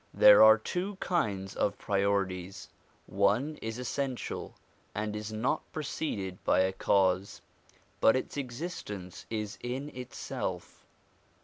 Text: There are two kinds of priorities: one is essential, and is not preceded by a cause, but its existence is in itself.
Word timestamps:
There 0.15 0.41
are 0.41 0.57
two 0.57 0.95
kinds 0.95 1.55
of 1.55 1.77
priorities: 1.77 2.69
one 3.05 3.57
is 3.61 3.77
essential, 3.77 4.55
and 4.95 5.15
is 5.15 5.31
not 5.31 5.61
preceded 5.71 6.43
by 6.43 6.61
a 6.61 6.73
cause, 6.73 7.39
but 7.99 8.15
its 8.15 8.35
existence 8.35 9.27
is 9.29 9.59
in 9.61 9.89
itself. 9.89 10.87